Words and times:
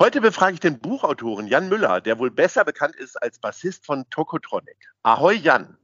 Heute 0.00 0.22
befrage 0.22 0.54
ich 0.54 0.60
den 0.60 0.78
Buchautoren 0.78 1.46
Jan 1.46 1.68
Müller, 1.68 2.00
der 2.00 2.18
wohl 2.18 2.30
besser 2.30 2.64
bekannt 2.64 2.96
ist 2.96 3.22
als 3.22 3.38
Bassist 3.38 3.84
von 3.84 4.08
Tokotronic. 4.08 4.78
Ahoi 5.02 5.34
Jan. 5.34 5.76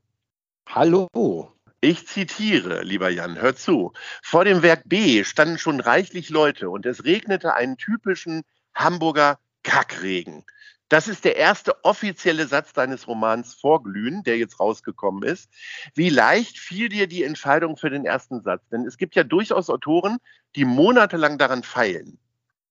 Hallo. 0.66 1.52
Ich 1.82 2.06
zitiere, 2.06 2.82
lieber 2.82 3.10
Jan, 3.10 3.38
hör 3.38 3.54
zu. 3.54 3.92
Vor 4.22 4.46
dem 4.46 4.62
Werk 4.62 4.84
B 4.86 5.22
standen 5.22 5.58
schon 5.58 5.80
reichlich 5.80 6.30
Leute 6.30 6.70
und 6.70 6.86
es 6.86 7.04
regnete 7.04 7.52
einen 7.52 7.76
typischen 7.76 8.40
Hamburger 8.74 9.38
Kackregen. 9.64 10.46
Das 10.88 11.08
ist 11.08 11.26
der 11.26 11.36
erste 11.36 11.84
offizielle 11.84 12.46
Satz 12.46 12.72
deines 12.72 13.06
Romans 13.06 13.52
Vorglühen, 13.52 14.22
der 14.22 14.38
jetzt 14.38 14.58
rausgekommen 14.60 15.24
ist. 15.24 15.50
Wie 15.94 16.08
leicht 16.08 16.58
fiel 16.58 16.88
dir 16.88 17.06
die 17.06 17.22
Entscheidung 17.22 17.76
für 17.76 17.90
den 17.90 18.06
ersten 18.06 18.40
Satz? 18.40 18.66
Denn 18.70 18.86
es 18.86 18.96
gibt 18.96 19.14
ja 19.14 19.24
durchaus 19.24 19.68
Autoren, 19.68 20.16
die 20.54 20.64
monatelang 20.64 21.36
daran 21.36 21.62
feilen. 21.62 22.18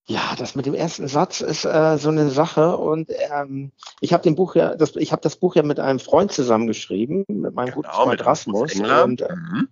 Ja, 0.07 0.35
das 0.37 0.53
mit 0.55 0.67
dem 0.67 0.75
ersten 0.75 1.07
Satz 1.07 1.41
ist 1.41 1.65
äh, 1.65 1.97
so 1.97 2.09
eine 2.09 2.29
Sache 2.29 2.77
und 2.77 3.09
ähm, 3.31 3.71
ich 4.01 4.13
habe 4.13 4.21
dem 4.21 4.35
Buch 4.35 4.53
ja, 4.55 4.75
das, 4.75 4.95
ich 4.95 5.11
habe 5.11 5.21
das 5.23 5.35
Buch 5.35 5.55
ja 5.55 5.63
mit 5.63 5.79
einem 5.79 5.99
Freund 5.99 6.31
zusammengeschrieben, 6.31 7.25
mit 7.27 7.55
meinem 7.55 7.73
guten 7.73 7.89
Genau, 7.89 8.03
Freund 8.03 8.25
Rasmus 8.25 8.79
und, 8.79 9.21
äh, 9.21 9.35
Mhm. 9.35 9.67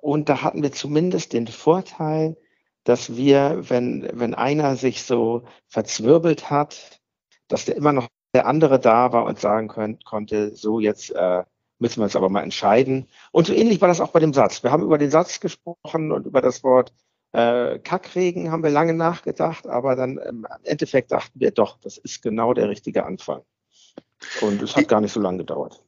und 0.00 0.28
da 0.28 0.42
hatten 0.42 0.62
wir 0.62 0.70
zumindest 0.70 1.32
den 1.32 1.48
Vorteil, 1.48 2.36
dass 2.84 3.16
wir, 3.16 3.58
wenn 3.68 4.08
wenn 4.12 4.34
einer 4.34 4.76
sich 4.76 5.02
so 5.02 5.42
verzwirbelt 5.66 6.48
hat, 6.48 7.00
dass 7.48 7.64
der 7.64 7.76
immer 7.76 7.92
noch 7.92 8.08
der 8.34 8.46
andere 8.46 8.78
da 8.78 9.12
war 9.12 9.24
und 9.24 9.40
sagen 9.40 9.66
könnt, 9.68 10.04
konnte, 10.04 10.54
so 10.54 10.78
jetzt 10.78 11.10
äh, 11.10 11.42
müssen 11.80 11.98
wir 12.00 12.04
uns 12.04 12.16
aber 12.16 12.28
mal 12.28 12.42
entscheiden. 12.42 13.08
Und 13.32 13.48
so 13.48 13.52
ähnlich 13.52 13.80
war 13.80 13.88
das 13.88 14.00
auch 14.00 14.10
bei 14.12 14.20
dem 14.20 14.32
Satz. 14.32 14.62
Wir 14.62 14.70
haben 14.70 14.84
über 14.84 14.98
den 14.98 15.10
Satz 15.10 15.40
gesprochen 15.40 16.12
und 16.12 16.24
über 16.26 16.40
das 16.40 16.62
Wort 16.62 16.92
äh, 17.32 17.78
Kackregen 17.78 18.50
haben 18.50 18.62
wir 18.62 18.70
lange 18.70 18.94
nachgedacht, 18.94 19.66
aber 19.66 19.96
dann 19.96 20.18
ähm, 20.18 20.46
im 20.48 20.64
Endeffekt 20.64 21.12
dachten 21.12 21.40
wir 21.40 21.50
doch, 21.50 21.78
das 21.80 21.98
ist 21.98 22.22
genau 22.22 22.54
der 22.54 22.68
richtige 22.68 23.04
Anfang. 23.04 23.42
Und 24.40 24.62
es 24.62 24.76
hat 24.76 24.88
gar 24.88 25.00
nicht 25.00 25.12
so 25.12 25.20
lange 25.20 25.38
gedauert. 25.38 25.82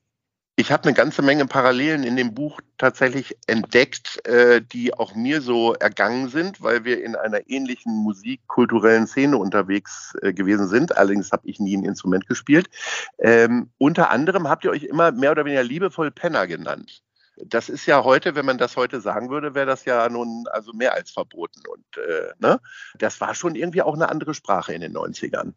Ich 0.56 0.70
habe 0.70 0.84
eine 0.84 0.94
ganze 0.94 1.20
Menge 1.20 1.46
Parallelen 1.46 2.04
in 2.04 2.14
dem 2.14 2.32
Buch 2.32 2.60
tatsächlich 2.78 3.36
entdeckt, 3.48 4.24
äh, 4.24 4.62
die 4.62 4.94
auch 4.94 5.16
mir 5.16 5.40
so 5.40 5.74
ergangen 5.74 6.28
sind, 6.28 6.62
weil 6.62 6.84
wir 6.84 7.02
in 7.02 7.16
einer 7.16 7.50
ähnlichen 7.50 7.92
musikkulturellen 7.92 9.08
Szene 9.08 9.36
unterwegs 9.36 10.14
äh, 10.22 10.32
gewesen 10.32 10.68
sind. 10.68 10.96
Allerdings 10.96 11.32
habe 11.32 11.48
ich 11.48 11.58
nie 11.58 11.76
ein 11.76 11.84
Instrument 11.84 12.28
gespielt. 12.28 12.70
Ähm, 13.18 13.70
unter 13.78 14.10
anderem 14.10 14.48
habt 14.48 14.64
ihr 14.64 14.70
euch 14.70 14.84
immer 14.84 15.10
mehr 15.10 15.32
oder 15.32 15.44
weniger 15.44 15.64
liebevoll 15.64 16.12
Penner 16.12 16.46
genannt. 16.46 17.03
Das 17.36 17.68
ist 17.68 17.86
ja 17.86 18.04
heute, 18.04 18.34
wenn 18.34 18.46
man 18.46 18.58
das 18.58 18.76
heute 18.76 19.00
sagen 19.00 19.30
würde, 19.30 19.54
wäre 19.54 19.66
das 19.66 19.84
ja 19.84 20.08
nun 20.08 20.44
also 20.50 20.72
mehr 20.72 20.94
als 20.94 21.10
verboten. 21.10 21.62
Und 21.68 21.96
äh, 21.96 22.32
ne? 22.38 22.60
das 22.98 23.20
war 23.20 23.34
schon 23.34 23.54
irgendwie 23.54 23.82
auch 23.82 23.94
eine 23.94 24.08
andere 24.08 24.34
Sprache 24.34 24.72
in 24.72 24.80
den 24.80 24.94
90ern. 24.94 25.52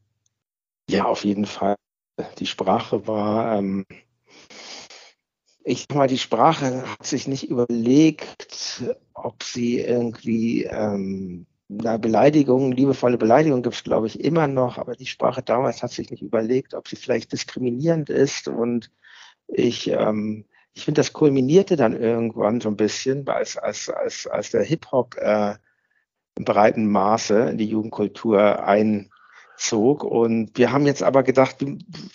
Ja, 0.90 1.06
auf 1.06 1.24
jeden 1.24 1.46
Fall. 1.46 1.76
Die 2.40 2.48
Sprache 2.48 3.06
war, 3.06 3.58
ähm, 3.58 3.86
ich 5.64 5.82
sag 5.82 5.96
mal, 5.98 6.08
die 6.08 6.18
Sprache 6.18 6.88
hat 6.88 7.06
sich 7.06 7.28
nicht 7.28 7.50
überlegt, 7.50 8.84
ob 9.14 9.44
sie 9.44 9.80
irgendwie 9.80 10.64
ähm, 10.64 11.46
eine 11.70 12.00
Beleidigung, 12.00 12.72
liebevolle 12.72 13.18
Beleidigung 13.18 13.62
gibt 13.62 13.76
es, 13.76 13.84
glaube 13.84 14.08
ich, 14.08 14.24
immer 14.24 14.48
noch, 14.48 14.78
aber 14.78 14.96
die 14.96 15.06
Sprache 15.06 15.44
damals 15.44 15.84
hat 15.84 15.92
sich 15.92 16.10
nicht 16.10 16.24
überlegt, 16.24 16.74
ob 16.74 16.88
sie 16.88 16.96
vielleicht 16.96 17.34
diskriminierend 17.34 18.10
ist. 18.10 18.48
Und 18.48 18.90
ich, 19.48 19.90
ähm, 19.90 20.46
ich 20.78 20.86
finde, 20.86 21.00
das 21.00 21.12
kulminierte 21.12 21.76
dann 21.76 22.00
irgendwann 22.00 22.62
so 22.62 22.70
ein 22.70 22.78
bisschen, 22.78 23.28
als, 23.28 23.58
als, 23.58 23.90
als, 23.90 24.28
als 24.28 24.52
der 24.52 24.62
Hip-Hop 24.62 25.16
äh, 25.18 25.56
im 26.36 26.46
breiten 26.46 26.88
Maße 26.92 27.50
in 27.50 27.58
die 27.58 27.66
Jugendkultur 27.66 28.64
einzog. 28.64 30.04
Und 30.04 30.56
wir 30.56 30.72
haben 30.72 30.86
jetzt 30.86 31.02
aber 31.02 31.24
gedacht, 31.24 31.66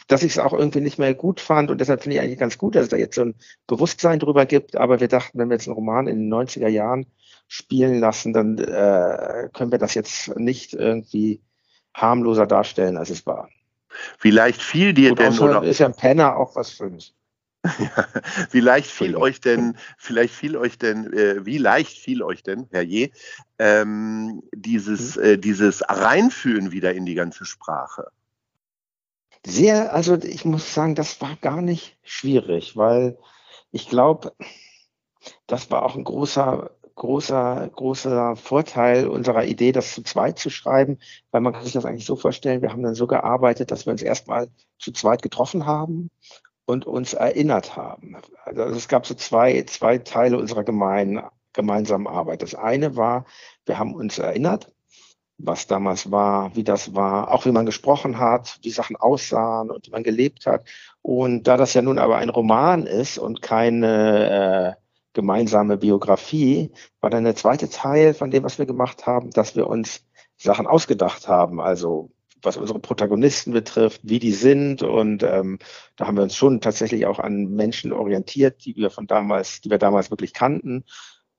dass 0.06 0.22
ich 0.22 0.32
es 0.32 0.38
auch 0.38 0.52
irgendwie 0.52 0.80
nicht 0.80 0.96
mehr 0.96 1.12
gut 1.12 1.40
fand. 1.40 1.72
Und 1.72 1.80
deshalb 1.80 2.04
finde 2.04 2.16
ich 2.16 2.22
eigentlich 2.22 2.38
ganz 2.38 2.56
gut, 2.56 2.76
dass 2.76 2.84
es 2.84 2.88
da 2.90 2.96
jetzt 2.96 3.16
so 3.16 3.22
ein 3.22 3.34
Bewusstsein 3.66 4.20
drüber 4.20 4.46
gibt. 4.46 4.76
Aber 4.76 5.00
wir 5.00 5.08
dachten, 5.08 5.40
wenn 5.40 5.48
wir 5.48 5.56
jetzt 5.56 5.66
einen 5.66 5.74
Roman 5.74 6.06
in 6.06 6.30
den 6.30 6.32
90er 6.32 6.68
Jahren 6.68 7.06
spielen 7.48 7.98
lassen, 7.98 8.32
dann 8.32 8.58
äh, 8.58 9.48
können 9.52 9.72
wir 9.72 9.78
das 9.78 9.94
jetzt 9.94 10.36
nicht 10.36 10.72
irgendwie 10.72 11.40
harmloser 11.94 12.46
darstellen, 12.46 12.96
als 12.96 13.10
es 13.10 13.26
war. 13.26 13.48
Wie 14.20 14.30
leicht 14.30 14.62
fiel 14.62 14.94
dir 14.94 15.10
Gut, 15.10 15.18
denn 15.18 15.36
oder 15.40 15.64
ist 15.64 15.80
ja 15.80 15.86
ein 15.86 15.96
Penner 15.96 16.36
auch 16.36 16.54
was 16.54 16.72
Schönes. 16.72 17.12
wie 18.50 18.60
leicht 18.60 18.90
fiel 18.90 19.16
euch 19.16 19.40
denn, 19.40 19.76
vielleicht 19.96 20.34
fiel 20.34 20.56
euch 20.56 20.78
denn, 20.78 21.12
äh, 21.12 21.46
wie 21.46 21.58
leicht 21.58 21.98
fiel 21.98 22.22
euch 22.22 22.42
denn, 22.42 22.66
Herr 22.72 22.82
Je, 22.82 23.12
ähm, 23.58 24.42
dieses, 24.54 25.16
Mhm. 25.16 25.22
äh, 25.22 25.38
dieses 25.38 25.82
Reinfühlen 25.88 26.72
wieder 26.72 26.92
in 26.92 27.06
die 27.06 27.14
ganze 27.14 27.44
Sprache? 27.44 28.10
Sehr, 29.46 29.92
also 29.92 30.16
ich 30.16 30.44
muss 30.44 30.74
sagen, 30.74 30.94
das 30.94 31.20
war 31.20 31.36
gar 31.36 31.62
nicht 31.62 31.96
schwierig, 32.02 32.76
weil 32.76 33.18
ich 33.70 33.88
glaube, 33.88 34.34
das 35.46 35.70
war 35.70 35.84
auch 35.84 35.96
ein 35.96 36.04
großer, 36.04 36.70
großer, 36.94 37.70
großer 37.74 38.36
Vorteil 38.36 39.08
unserer 39.08 39.44
Idee, 39.44 39.72
das 39.72 39.94
zu 39.94 40.02
zweit 40.02 40.38
zu 40.38 40.50
schreiben, 40.50 40.98
weil 41.30 41.40
man 41.40 41.52
kann 41.52 41.64
sich 41.64 41.72
das 41.72 41.84
eigentlich 41.84 42.06
so 42.06 42.16
vorstellen, 42.16 42.62
wir 42.62 42.70
haben 42.70 42.82
dann 42.82 42.94
so 42.94 43.06
gearbeitet, 43.06 43.70
dass 43.70 43.86
wir 43.86 43.92
uns 43.92 44.02
erstmal 44.02 44.48
zu 44.78 44.92
zweit 44.92 45.22
getroffen 45.22 45.66
haben 45.66 46.10
und 46.66 46.86
uns 46.86 47.14
erinnert 47.14 47.76
haben. 47.76 48.16
Also 48.44 48.62
es 48.76 48.88
gab 48.88 49.06
so 49.06 49.14
zwei, 49.14 49.62
zwei 49.64 49.98
Teile 49.98 50.38
unserer 50.38 50.64
gemein, 50.64 51.22
gemeinsamen 51.52 52.06
Arbeit. 52.06 52.42
Das 52.42 52.54
eine 52.54 52.96
war, 52.96 53.26
wir 53.66 53.78
haben 53.78 53.94
uns 53.94 54.18
erinnert, 54.18 54.72
was 55.38 55.66
damals 55.66 56.10
war, 56.10 56.54
wie 56.54 56.64
das 56.64 56.94
war, 56.94 57.32
auch 57.32 57.46
wie 57.46 57.52
man 57.52 57.66
gesprochen 57.66 58.18
hat, 58.18 58.58
wie 58.62 58.70
Sachen 58.70 58.96
aussahen 58.96 59.70
und 59.70 59.86
wie 59.86 59.90
man 59.90 60.04
gelebt 60.04 60.46
hat. 60.46 60.64
Und 61.02 61.48
da 61.48 61.56
das 61.56 61.74
ja 61.74 61.82
nun 61.82 61.98
aber 61.98 62.16
ein 62.16 62.28
Roman 62.28 62.86
ist 62.86 63.18
und 63.18 63.42
keine 63.42 64.76
äh, 64.78 64.82
gemeinsame 65.14 65.76
Biografie, 65.76 66.70
war 67.00 67.10
dann 67.10 67.24
der 67.24 67.36
zweite 67.36 67.68
Teil 67.68 68.14
von 68.14 68.30
dem, 68.30 68.44
was 68.44 68.58
wir 68.58 68.66
gemacht 68.66 69.06
haben, 69.06 69.30
dass 69.30 69.56
wir 69.56 69.66
uns 69.66 70.06
Sachen 70.36 70.66
ausgedacht 70.66 71.28
haben. 71.28 71.60
Also 71.60 72.10
was 72.42 72.56
unsere 72.56 72.78
Protagonisten 72.78 73.52
betrifft, 73.52 74.00
wie 74.02 74.18
die 74.18 74.32
sind. 74.32 74.82
Und 74.82 75.22
ähm, 75.22 75.58
da 75.96 76.06
haben 76.06 76.16
wir 76.16 76.22
uns 76.22 76.36
schon 76.36 76.60
tatsächlich 76.60 77.06
auch 77.06 77.18
an 77.18 77.54
Menschen 77.54 77.92
orientiert, 77.92 78.64
die 78.64 78.76
wir 78.76 78.90
von 78.90 79.06
damals, 79.06 79.60
die 79.60 79.70
wir 79.70 79.78
damals 79.78 80.10
wirklich 80.10 80.32
kannten. 80.32 80.84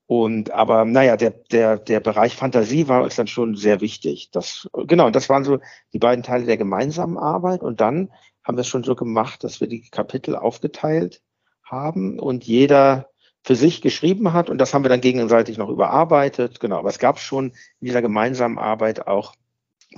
Und 0.06 0.50
aber 0.50 0.84
naja, 0.84 1.16
der, 1.16 1.30
der, 1.30 1.78
der 1.78 2.00
Bereich 2.00 2.36
Fantasie 2.36 2.88
war 2.88 3.02
uns 3.02 3.16
dann 3.16 3.26
schon 3.26 3.56
sehr 3.56 3.80
wichtig. 3.80 4.30
Das, 4.32 4.68
genau, 4.86 5.10
das 5.10 5.28
waren 5.28 5.44
so 5.44 5.60
die 5.92 5.98
beiden 5.98 6.22
Teile 6.22 6.44
der 6.44 6.56
gemeinsamen 6.56 7.16
Arbeit. 7.16 7.62
Und 7.62 7.80
dann 7.80 8.10
haben 8.42 8.56
wir 8.56 8.62
es 8.62 8.68
schon 8.68 8.84
so 8.84 8.94
gemacht, 8.94 9.44
dass 9.44 9.60
wir 9.60 9.68
die 9.68 9.88
Kapitel 9.88 10.36
aufgeteilt 10.36 11.22
haben 11.64 12.18
und 12.18 12.44
jeder 12.44 13.08
für 13.42 13.56
sich 13.56 13.82
geschrieben 13.82 14.32
hat. 14.32 14.50
Und 14.50 14.58
das 14.58 14.74
haben 14.74 14.84
wir 14.84 14.88
dann 14.90 15.00
gegenseitig 15.00 15.56
noch 15.58 15.68
überarbeitet. 15.68 16.60
Genau, 16.60 16.78
aber 16.78 16.88
es 16.90 16.98
gab 16.98 17.18
schon 17.18 17.50
in 17.80 17.86
dieser 17.86 18.02
gemeinsamen 18.02 18.58
Arbeit 18.58 19.06
auch 19.06 19.34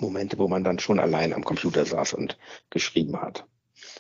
Momente, 0.01 0.39
wo 0.39 0.49
man 0.49 0.65
dann 0.65 0.79
schon 0.79 0.99
allein 0.99 1.33
am 1.33 1.45
Computer 1.45 1.85
saß 1.85 2.15
und 2.15 2.39
geschrieben 2.71 3.21
hat. 3.21 3.47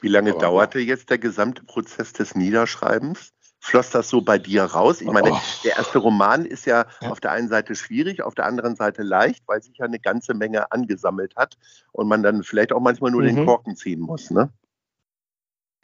Wie 0.00 0.08
lange 0.08 0.30
Aber, 0.30 0.40
dauerte 0.40 0.78
jetzt 0.78 1.10
der 1.10 1.18
gesamte 1.18 1.62
Prozess 1.64 2.12
des 2.12 2.34
Niederschreibens? 2.34 3.32
Floss 3.58 3.90
das 3.90 4.08
so 4.08 4.20
bei 4.20 4.38
dir 4.38 4.64
raus? 4.64 5.00
Ich 5.00 5.10
meine, 5.10 5.32
oh. 5.32 5.40
der 5.64 5.76
erste 5.76 5.98
Roman 5.98 6.44
ist 6.44 6.66
ja, 6.66 6.86
ja, 7.00 7.10
auf 7.10 7.20
der 7.20 7.32
einen 7.32 7.48
Seite 7.48 7.74
schwierig, 7.74 8.22
auf 8.22 8.34
der 8.34 8.46
anderen 8.46 8.76
Seite 8.76 9.02
leicht, 9.02 9.42
weil 9.46 9.62
sich 9.62 9.78
ja 9.78 9.86
eine 9.86 9.98
ganze 9.98 10.34
Menge 10.34 10.70
angesammelt 10.70 11.34
hat 11.34 11.56
und 11.92 12.06
man 12.06 12.22
dann 12.22 12.44
vielleicht 12.44 12.72
auch 12.72 12.80
manchmal 12.80 13.10
nur 13.10 13.22
mhm. 13.22 13.26
den 13.26 13.46
Korken 13.46 13.76
ziehen 13.76 14.00
muss, 14.00 14.30
ne? 14.30 14.50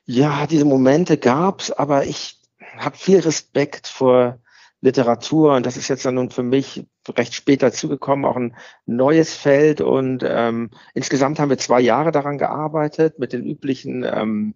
Ja, 0.05 0.47
diese 0.47 0.65
Momente 0.65 1.17
gab 1.17 1.61
es, 1.61 1.71
aber 1.71 2.05
ich 2.05 2.41
habe 2.77 2.97
viel 2.97 3.21
Respekt 3.21 3.87
vor 3.87 4.39
Literatur. 4.83 5.55
Und 5.55 5.65
das 5.65 5.79
ist 5.79 5.89
jetzt 5.89 6.05
dann 6.05 6.17
nun 6.17 6.31
für 6.31 6.43
mich 6.43 6.85
recht 7.17 7.35
spät 7.35 7.63
dazugekommen, 7.63 8.27
auch 8.27 8.37
ein 8.37 8.55
neues 8.85 9.35
Feld. 9.35 9.81
Und 9.81 10.23
ähm, 10.27 10.71
insgesamt 10.93 11.39
haben 11.39 11.49
wir 11.49 11.59
zwei 11.59 11.81
Jahre 11.81 12.13
daran 12.13 12.37
gearbeitet 12.37 13.19
mit 13.19 13.33
den 13.33 13.47
üblichen 13.47 14.05
ähm, 14.05 14.55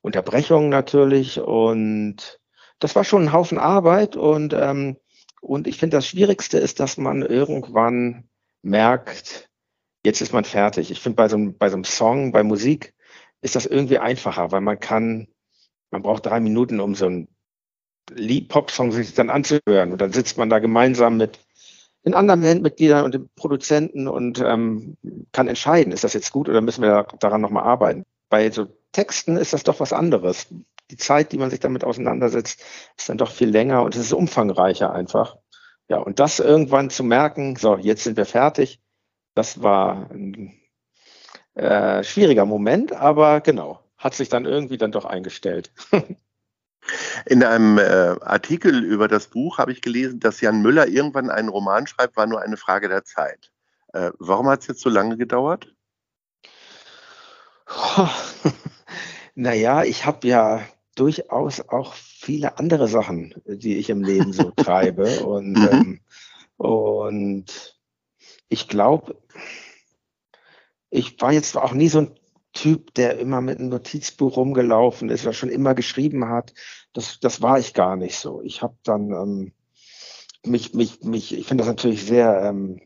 Unterbrechungen 0.00 0.70
natürlich. 0.70 1.38
Und 1.40 2.40
das 2.78 2.96
war 2.96 3.04
schon 3.04 3.24
ein 3.24 3.32
Haufen 3.32 3.58
Arbeit. 3.58 4.16
Und 4.16 4.54
ähm, 4.54 4.96
und 5.40 5.66
ich 5.66 5.78
finde 5.78 5.96
das 5.96 6.06
Schwierigste 6.06 6.58
ist, 6.58 6.80
dass 6.80 6.96
man 6.96 7.22
irgendwann 7.22 8.28
merkt, 8.62 9.48
jetzt 10.04 10.20
ist 10.20 10.32
man 10.32 10.44
fertig. 10.44 10.90
Ich 10.90 11.00
finde 11.00 11.16
bei 11.16 11.28
so, 11.28 11.36
einem, 11.36 11.56
bei 11.56 11.68
so 11.68 11.76
einem 11.76 11.84
Song, 11.84 12.32
bei 12.32 12.42
Musik 12.42 12.94
ist 13.40 13.54
das 13.54 13.66
irgendwie 13.66 13.98
einfacher, 13.98 14.50
weil 14.50 14.60
man 14.60 14.80
kann, 14.80 15.28
man 15.90 16.02
braucht 16.02 16.26
drei 16.26 16.40
Minuten, 16.40 16.80
um 16.80 16.94
so 16.94 17.06
ein 17.06 17.28
Pop-Song 18.42 18.92
sich 18.92 19.14
dann 19.14 19.30
anzuhören. 19.30 19.92
Und 19.92 20.00
dann 20.00 20.12
sitzt 20.12 20.38
man 20.38 20.50
da 20.50 20.58
gemeinsam 20.58 21.16
mit 21.16 21.38
den 22.04 22.14
anderen 22.14 22.42
Bandmitgliedern 22.42 23.04
und 23.04 23.14
den 23.14 23.28
Produzenten 23.36 24.08
und 24.08 24.40
ähm, 24.40 24.96
kann 25.32 25.48
entscheiden, 25.48 25.92
ist 25.92 26.04
das 26.04 26.14
jetzt 26.14 26.32
gut 26.32 26.48
oder 26.48 26.60
müssen 26.60 26.82
wir 26.82 27.06
daran 27.20 27.40
nochmal 27.40 27.64
arbeiten. 27.64 28.04
Bei 28.30 28.50
so 28.50 28.66
Texten 28.92 29.36
ist 29.36 29.52
das 29.52 29.64
doch 29.64 29.80
was 29.80 29.92
anderes. 29.92 30.46
Die 30.90 30.96
Zeit, 30.96 31.32
die 31.32 31.38
man 31.38 31.50
sich 31.50 31.60
damit 31.60 31.84
auseinandersetzt, 31.84 32.62
ist 32.96 33.08
dann 33.08 33.18
doch 33.18 33.30
viel 33.30 33.50
länger 33.50 33.82
und 33.82 33.94
es 33.94 34.00
ist 34.00 34.12
umfangreicher 34.12 34.92
einfach. 34.92 35.36
Ja, 35.88 35.98
und 35.98 36.18
das 36.18 36.38
irgendwann 36.38 36.90
zu 36.90 37.02
merken, 37.04 37.56
so, 37.56 37.76
jetzt 37.76 38.04
sind 38.04 38.16
wir 38.16 38.26
fertig, 38.26 38.80
das 39.34 39.62
war 39.62 40.10
ein 40.10 40.58
äh, 41.54 42.02
schwieriger 42.04 42.46
Moment, 42.46 42.92
aber 42.92 43.40
genau, 43.40 43.80
hat 43.96 44.14
sich 44.14 44.28
dann 44.28 44.46
irgendwie 44.46 44.78
dann 44.78 44.92
doch 44.92 45.04
eingestellt. 45.04 45.72
In 47.26 47.44
einem 47.44 47.78
äh, 47.78 48.16
Artikel 48.20 48.82
über 48.84 49.08
das 49.08 49.28
Buch 49.28 49.58
habe 49.58 49.72
ich 49.72 49.82
gelesen, 49.82 50.20
dass 50.20 50.40
Jan 50.40 50.62
Müller 50.62 50.88
irgendwann 50.88 51.30
einen 51.30 51.48
Roman 51.48 51.86
schreibt, 51.86 52.16
war 52.16 52.26
nur 52.26 52.40
eine 52.40 52.56
Frage 52.56 52.88
der 52.88 53.04
Zeit. 53.04 53.50
Äh, 53.92 54.10
warum 54.18 54.48
hat 54.48 54.60
es 54.60 54.68
jetzt 54.68 54.80
so 54.80 54.90
lange 54.90 55.16
gedauert? 55.16 55.72
Oh, 57.70 58.08
naja, 59.34 59.84
ich 59.84 60.06
habe 60.06 60.26
ja 60.26 60.62
durchaus 60.94 61.60
auch 61.68 61.94
viele 61.94 62.58
andere 62.58 62.88
Sachen, 62.88 63.34
die 63.46 63.76
ich 63.76 63.90
im 63.90 64.02
Leben 64.02 64.32
so 64.32 64.50
treibe. 64.56 65.20
Und, 65.20 65.52
mhm. 65.52 65.68
ähm, 65.70 66.00
und 66.56 67.78
ich 68.48 68.68
glaube, 68.68 69.16
ich 70.90 71.20
war 71.20 71.32
jetzt 71.32 71.56
auch 71.56 71.72
nie 71.72 71.88
so 71.88 71.98
ein 71.98 72.18
Typ, 72.52 72.94
der 72.94 73.18
immer 73.18 73.40
mit 73.40 73.58
einem 73.58 73.68
Notizbuch 73.68 74.36
rumgelaufen 74.36 75.10
ist, 75.10 75.24
der 75.24 75.32
schon 75.32 75.50
immer 75.50 75.74
geschrieben 75.74 76.28
hat. 76.28 76.54
Das, 76.92 77.20
das 77.20 77.42
war 77.42 77.58
ich 77.58 77.74
gar 77.74 77.96
nicht 77.96 78.18
so. 78.18 78.42
Ich 78.42 78.62
habe 78.62 78.76
dann 78.82 79.10
ähm, 79.12 79.52
mich, 80.44 80.74
mich, 80.74 81.02
mich, 81.02 81.36
ich 81.36 81.46
finde 81.46 81.62
das 81.62 81.68
natürlich 81.68 82.04
sehr, 82.04 82.42
ähm, 82.42 82.80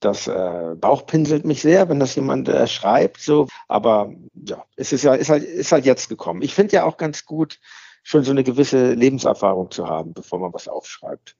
das 0.00 0.26
äh, 0.28 0.74
Bauchpinselt 0.76 1.44
mich 1.44 1.60
sehr, 1.60 1.88
wenn 1.88 2.00
das 2.00 2.14
jemand 2.14 2.48
äh, 2.48 2.66
schreibt, 2.66 3.20
so. 3.20 3.46
Aber 3.68 4.12
ja, 4.34 4.64
es 4.76 4.92
ist 4.92 5.02
ja, 5.02 5.14
ist 5.14 5.28
halt, 5.28 5.44
ist 5.44 5.72
halt 5.72 5.84
jetzt 5.84 6.08
gekommen. 6.08 6.42
Ich 6.42 6.54
finde 6.54 6.76
ja 6.76 6.84
auch 6.84 6.96
ganz 6.96 7.26
gut, 7.26 7.58
schon 8.02 8.24
so 8.24 8.30
eine 8.30 8.44
gewisse 8.44 8.94
Lebenserfahrung 8.94 9.70
zu 9.70 9.86
haben, 9.86 10.14
bevor 10.14 10.38
man 10.38 10.52
was 10.52 10.68
aufschreibt. 10.68 11.36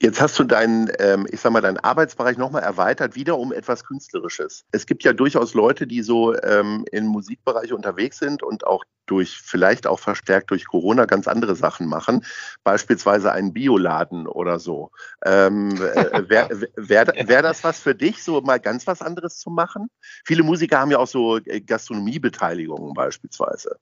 Jetzt 0.00 0.20
hast 0.20 0.38
du 0.38 0.44
deinen, 0.44 0.92
ähm, 1.00 1.26
ich 1.28 1.40
sag 1.40 1.52
mal, 1.52 1.60
deinen 1.60 1.78
Arbeitsbereich 1.78 2.36
nochmal 2.36 2.62
erweitert, 2.62 3.16
wieder 3.16 3.36
um 3.36 3.52
etwas 3.52 3.84
Künstlerisches. 3.84 4.64
Es 4.70 4.86
gibt 4.86 5.02
ja 5.02 5.12
durchaus 5.12 5.54
Leute, 5.54 5.88
die 5.88 6.02
so 6.02 6.36
ähm, 6.40 6.84
im 6.92 7.06
Musikbereich 7.06 7.72
unterwegs 7.72 8.18
sind 8.18 8.44
und 8.44 8.64
auch 8.64 8.84
durch, 9.06 9.40
vielleicht 9.40 9.88
auch 9.88 9.98
verstärkt 9.98 10.52
durch 10.52 10.66
Corona 10.66 11.06
ganz 11.06 11.26
andere 11.26 11.56
Sachen 11.56 11.88
machen, 11.88 12.24
beispielsweise 12.62 13.32
einen 13.32 13.52
Bioladen 13.52 14.28
oder 14.28 14.60
so. 14.60 14.92
Ähm, 15.24 15.70
äh, 15.70 16.28
Wäre 16.28 16.68
wär, 16.76 17.06
wär 17.26 17.42
das 17.42 17.64
was 17.64 17.80
für 17.80 17.96
dich, 17.96 18.22
so 18.22 18.40
mal 18.40 18.60
ganz 18.60 18.86
was 18.86 19.02
anderes 19.02 19.38
zu 19.38 19.50
machen? 19.50 19.88
Viele 20.24 20.44
Musiker 20.44 20.78
haben 20.78 20.92
ja 20.92 20.98
auch 20.98 21.08
so 21.08 21.38
äh, 21.38 21.60
Gastronomiebeteiligungen 21.60 22.94
beispielsweise. 22.94 23.78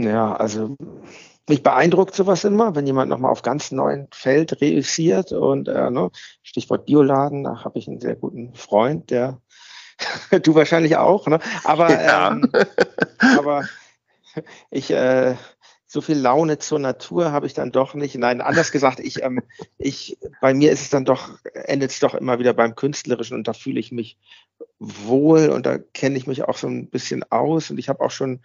Ja, 0.00 0.34
also 0.34 0.76
mich 1.48 1.62
beeindruckt 1.62 2.14
sowas 2.14 2.44
immer, 2.44 2.74
wenn 2.74 2.86
jemand 2.86 3.10
nochmal 3.10 3.30
auf 3.30 3.42
ganz 3.42 3.70
neuen 3.70 4.08
Feld 4.12 4.60
reüssiert 4.60 5.32
und 5.32 5.68
äh, 5.68 5.90
ne, 5.90 6.10
Stichwort 6.42 6.86
Bioladen, 6.86 7.44
da 7.44 7.64
habe 7.64 7.78
ich 7.78 7.86
einen 7.86 8.00
sehr 8.00 8.16
guten 8.16 8.54
Freund, 8.54 9.10
der 9.10 9.40
du 10.42 10.54
wahrscheinlich 10.54 10.96
auch, 10.96 11.26
ne? 11.26 11.38
Aber, 11.62 11.90
ja. 11.90 12.32
ähm, 12.32 12.50
aber 13.38 13.68
ich 14.70 14.90
äh, 14.90 15.36
so 15.86 16.00
viel 16.00 16.18
Laune 16.18 16.58
zur 16.58 16.80
Natur 16.80 17.30
habe 17.30 17.46
ich 17.46 17.54
dann 17.54 17.70
doch 17.70 17.94
nicht. 17.94 18.16
Nein, 18.16 18.40
anders 18.40 18.72
gesagt, 18.72 18.98
ich, 18.98 19.22
ähm, 19.22 19.40
ich, 19.78 20.18
bei 20.40 20.52
mir 20.52 20.72
ist 20.72 20.80
es 20.80 20.90
dann 20.90 21.04
doch, 21.04 21.38
endet 21.52 21.92
es 21.92 22.00
doch 22.00 22.14
immer 22.14 22.40
wieder 22.40 22.52
beim 22.52 22.74
Künstlerischen 22.74 23.36
und 23.36 23.46
da 23.46 23.52
fühle 23.52 23.78
ich 23.78 23.92
mich 23.92 24.18
wohl 24.80 25.50
und 25.50 25.66
da 25.66 25.78
kenne 25.78 26.16
ich 26.16 26.26
mich 26.26 26.42
auch 26.42 26.56
so 26.56 26.66
ein 26.66 26.88
bisschen 26.88 27.22
aus 27.30 27.70
und 27.70 27.78
ich 27.78 27.88
habe 27.88 28.00
auch 28.00 28.10
schon 28.10 28.40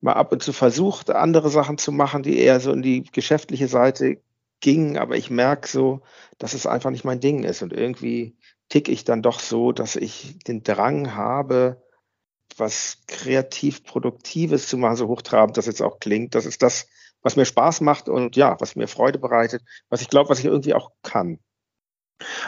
mal 0.00 0.14
ab 0.14 0.32
und 0.32 0.42
zu 0.42 0.52
versucht, 0.52 1.10
andere 1.10 1.50
Sachen 1.50 1.78
zu 1.78 1.92
machen, 1.92 2.22
die 2.22 2.38
eher 2.38 2.60
so 2.60 2.72
in 2.72 2.82
die 2.82 3.02
geschäftliche 3.02 3.68
Seite 3.68 4.18
gingen, 4.60 4.98
aber 4.98 5.16
ich 5.16 5.30
merke 5.30 5.68
so, 5.68 6.02
dass 6.38 6.54
es 6.54 6.66
einfach 6.66 6.90
nicht 6.90 7.04
mein 7.04 7.20
Ding 7.20 7.44
ist. 7.44 7.62
Und 7.62 7.72
irgendwie 7.72 8.36
tick 8.68 8.88
ich 8.88 9.04
dann 9.04 9.22
doch 9.22 9.40
so, 9.40 9.72
dass 9.72 9.96
ich 9.96 10.38
den 10.46 10.62
Drang 10.62 11.14
habe, 11.14 11.82
was 12.56 12.98
kreativ 13.06 13.84
Produktives 13.84 14.68
zu 14.68 14.76
machen, 14.76 14.96
so 14.96 15.08
hochtrabend 15.08 15.56
das 15.56 15.66
jetzt 15.66 15.82
auch 15.82 15.98
klingt. 15.98 16.34
Das 16.34 16.46
ist 16.46 16.62
das, 16.62 16.88
was 17.22 17.36
mir 17.36 17.44
Spaß 17.44 17.80
macht 17.80 18.08
und 18.08 18.36
ja, 18.36 18.56
was 18.60 18.76
mir 18.76 18.88
Freude 18.88 19.18
bereitet, 19.18 19.62
was 19.88 20.02
ich 20.02 20.08
glaube, 20.08 20.30
was 20.30 20.38
ich 20.38 20.46
irgendwie 20.46 20.74
auch 20.74 20.92
kann. 21.02 21.38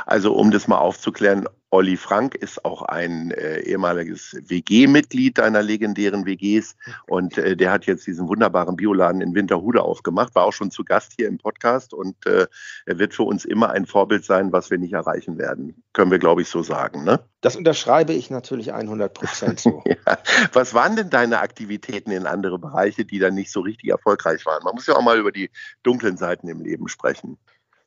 Also 0.07 0.35
um 0.35 0.51
das 0.51 0.69
mal 0.69 0.79
aufzuklären, 0.79 1.47
Olli 1.73 1.97
Frank 1.97 2.35
ist 2.35 2.67
auch 2.67 2.83
ein 2.83 3.31
äh, 3.31 3.61
ehemaliges 3.61 4.37
WG-Mitglied 4.43 5.39
deiner 5.39 5.63
legendären 5.63 6.27
WGs 6.27 6.77
und 7.07 7.39
äh, 7.39 7.57
der 7.57 7.73
hat 7.73 7.87
jetzt 7.87 8.07
diesen 8.07 8.29
wunderbaren 8.29 8.77
Bioladen 8.77 9.23
in 9.23 9.35
Winterhude 9.35 9.81
aufgemacht, 9.81 10.35
war 10.35 10.45
auch 10.45 10.53
schon 10.53 10.71
zu 10.71 10.85
Gast 10.85 11.15
hier 11.17 11.29
im 11.29 11.39
Podcast 11.39 11.95
und 11.95 12.27
äh, 12.27 12.47
er 12.85 12.99
wird 12.99 13.15
für 13.15 13.23
uns 13.23 13.47
immer 13.47 13.71
ein 13.71 13.87
Vorbild 13.87 14.27
sein, 14.27 14.53
was 14.53 14.71
wir 14.71 14.77
nicht 14.77 14.93
erreichen 14.93 15.39
werden. 15.39 15.83
Können 15.95 16.11
wir, 16.11 16.19
glaube 16.19 16.43
ich, 16.43 16.49
so 16.49 16.63
sagen, 16.63 17.05
ne? 17.05 17.21
Das 17.41 17.57
unterschreibe 17.57 18.13
ich 18.13 18.29
natürlich 18.29 18.75
100 18.75 19.15
Prozent 19.15 19.61
so. 19.61 19.83
ja. 19.87 20.19
Was 20.53 20.75
waren 20.75 20.95
denn 20.95 21.09
deine 21.09 21.41
Aktivitäten 21.41 22.11
in 22.11 22.27
andere 22.27 22.59
Bereiche, 22.59 23.07
die 23.07 23.19
dann 23.19 23.35
nicht 23.35 23.51
so 23.51 23.61
richtig 23.61 23.89
erfolgreich 23.89 24.45
waren? 24.45 24.63
Man 24.63 24.75
muss 24.75 24.87
ja 24.87 24.95
auch 24.95 25.03
mal 25.03 25.19
über 25.19 25.33
die 25.33 25.51
dunklen 25.83 26.19
Seiten 26.19 26.49
im 26.49 26.61
Leben 26.61 26.89
sprechen 26.89 27.39